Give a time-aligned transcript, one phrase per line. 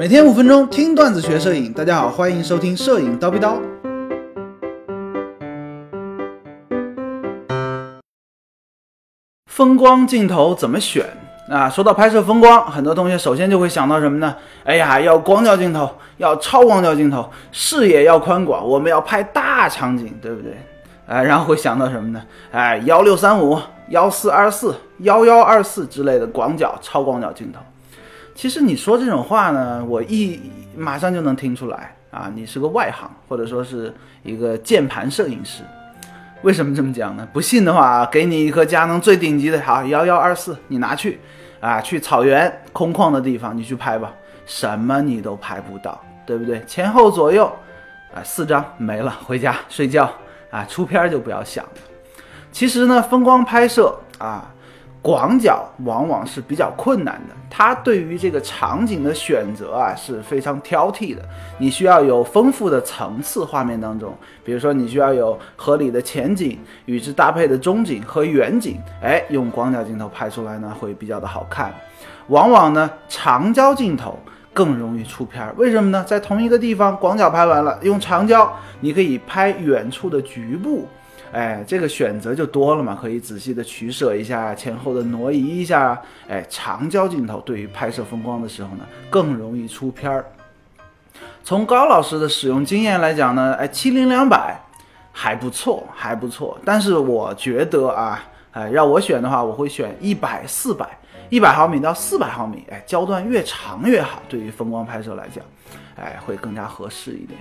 [0.00, 3.58] 每天五分钟听段子学摄影，大家好，欢迎收听摄影叨逼叨。
[9.44, 11.04] 风光镜头怎么选
[11.50, 11.68] 啊？
[11.68, 14.34] 说到拍摄风光，很多同学首先就会想到什么呢？
[14.64, 20.56] 哎呀，要广角镜头，要超广角镜头，视野要宽广，我们要拍大场景，对不对？
[21.08, 22.22] 哎，然后会想到什么呢？
[22.52, 23.60] 哎，幺六三五、
[23.90, 27.60] 幺四二四、幺幺二四之类的广角、超广角镜头。
[28.40, 30.40] 其实你说这种话呢，我一
[30.74, 35.62] 马上就能听出来啊，你是个外行，或者说是一个键盘摄影师。
[36.40, 37.28] 为什么这么讲呢？
[37.34, 41.20] 不信的话，给你一颗佳能最顶级的，好幺幺二四，你拿去
[41.60, 44.10] 啊，去草原空旷的地方你去拍吧，
[44.46, 46.64] 什么你都拍不到，对不对？
[46.66, 47.44] 前后左右
[48.14, 50.10] 啊，四张没了，回家睡觉
[50.50, 51.72] 啊，出片就不要想了。
[52.50, 54.50] 其实呢，风光拍摄啊。
[55.02, 61.22] 广角往往是比较困难的，它对于这个场景的选择啊是非常挑剔的。
[61.58, 71.72] 你需要有丰富的层次，画面当中，比如说你需要有合理的前景，与之搭配的中景和远景，哎，用广角镜头拍出来呢会比较的好看。
[72.26, 74.18] 往往呢长焦镜头
[74.52, 76.04] 更容易出片儿，为什么呢？
[76.06, 80.86] 在同一个地方，广角拍完了，用长焦你可以拍远处的局部。
[81.32, 85.96] 哎，这个选择就多了嘛，可以仔细的取舍一下，前后的挪移一下。
[86.28, 90.24] 哎，长焦镜头对于拍摄风光的时候呢，更容易出片儿。
[91.44, 94.60] 从高老师的使用经验来讲呢，哎，七零两百
[95.12, 96.58] 还不错，还不错。
[96.64, 105.44] 但是我觉得啊，哎，让我选的话，我会选一百四百，一百毫米到四百毫米，哎，焦段越长越好，对于风光拍摄来讲，
[105.94, 107.38] 哎，会更加合适一点。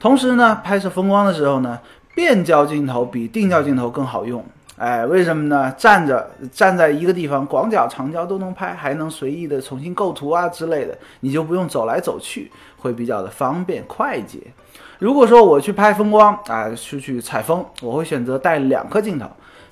[0.00, 1.78] 同时呢，拍摄风光的时候呢。
[2.14, 4.44] 变焦镜头比定焦镜头更好用，
[4.76, 5.72] 哎，为什么呢？
[5.78, 14.38] 站着站在一个地方，广角、长焦都能拍，还能随意的重新构图啊之类的，你就不用走来走去，会比较的方便快捷。
[14.98, 19.26] 如果说我去拍风光啊，出去采风，我会选择带两颗镜头，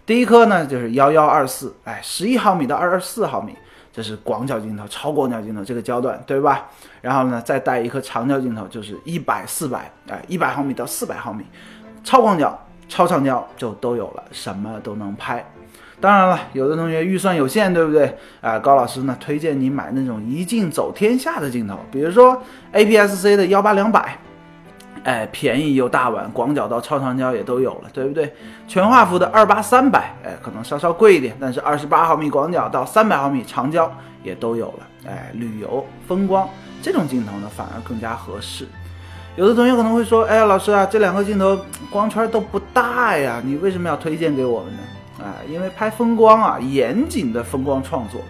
[0.07, 3.55] 第一颗呢就是幺幺二四，哎，十一毫米到二十四毫米，
[3.93, 6.69] 这是广角镜头、超广角镜头这个焦段，对吧？
[7.01, 11.45] 然后呢，再带一颗长焦镜头，就是一百、四百，哎，一百毫米到四百毫米。
[12.03, 15.45] 超广角、超长焦就都有了，什么都能拍。
[16.01, 18.17] 当然了，有的同学预算有限，对不对？
[18.41, 24.17] 啊，高老师呢推荐你买那种一镜走天下的镜头，比如说 APS-C 的幺八两百，
[25.05, 28.33] 哎，便宜又大碗，广角到超长焦也都有了，对不对？
[28.67, 36.49] 全画幅的二八三百，哎，可能稍稍贵一点，但是二十八毫米广角到三百毫米长焦也都有了，哎，旅游风光
[36.81, 38.67] 这种镜头呢反而更加合适。
[39.41, 41.59] 有的同学可能会说：“哎呀，老师啊，这两个镜头
[41.91, 44.79] 光圈都不大呀，你为什么要推荐给我们呢？”
[45.25, 48.21] 啊，因为拍风光啊，严谨的风光创作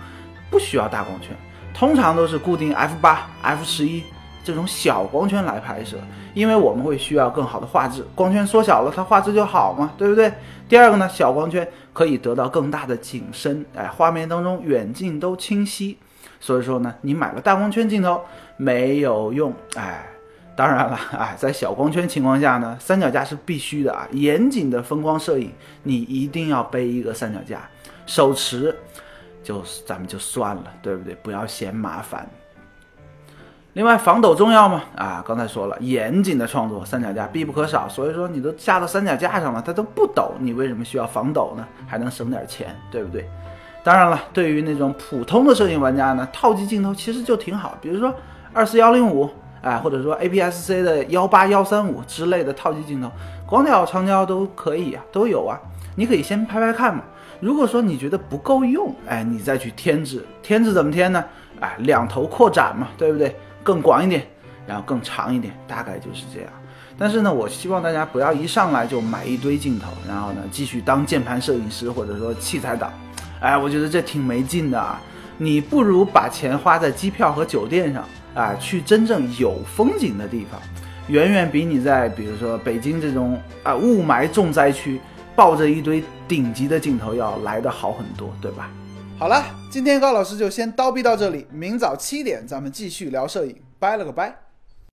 [0.50, 1.36] 不需要大光圈，
[1.74, 4.04] 通常都是固定 f 八、f 十一
[4.44, 5.96] 这种小光圈来拍摄，
[6.32, 10.32] 因为我们会需要更好的画质，光圈缩小了，它画质就好嘛，对不对？
[10.68, 15.98] 第二个呢，小光圈可以得到更大的景深，哎，画面当中远近都清晰，
[16.38, 18.20] 所以说呢，你买了大光圈镜头
[18.56, 20.06] 没有用，哎。
[20.60, 24.06] 当然了啊， 在小光圈情况下呢，三脚架是必须的啊。
[24.12, 25.50] 严谨的风光摄影，
[25.84, 27.66] 你一定要背一个三脚架，
[28.04, 28.76] 手持
[29.42, 31.14] 就咱们就算了，对不对？
[31.22, 32.28] 不要嫌麻烦。
[33.72, 34.82] 另外防抖重要吗？
[34.96, 37.88] 啊，刚才说了，严谨的创作三脚架必不可少。
[37.88, 41.66] 所以说你都架到三脚架上了，它都不抖，你为什么需要防抖呢？
[41.86, 43.26] 还能省点钱，对不对？
[43.82, 48.14] 当然了，对于那种普通的摄影玩家呢，套机镜头其实就挺好，比如说
[48.52, 49.30] 二四幺零五。
[49.62, 53.10] 哎，或者说 APS-C 的幺八幺三五之类的套机镜头，
[53.46, 55.58] 广角、长焦都可以啊，都有啊。
[55.96, 57.02] 你可以先拍拍看嘛。
[57.40, 60.24] 如果说你觉得不够用，哎，你再去添置。
[60.42, 61.24] 添置怎么添呢？
[61.60, 63.34] 哎，两头扩展嘛，对不对？
[63.62, 64.26] 更广一点，
[64.66, 66.50] 然后更长一点，大概就是这样。
[66.98, 72.92] 但是呢，我希望大家不要一上来就买一堆镜头，然后呢继续当键盘摄影师或者说器材党。
[73.40, 75.00] 哎，我觉得这挺没劲的啊。
[75.38, 78.04] 你不如把钱花在机票和酒店上。
[78.34, 80.60] 啊，去真正有风景的地方，
[81.08, 85.00] 远远比你在比如说北京这种啊雾霾重灾区，
[85.34, 88.70] 抱着一堆顶级的镜头要来的好很多，对吧？
[89.18, 94.49] 好了，今天高老师就先叨逼到这里，明早七点咱们继续聊摄影，拜了个拜。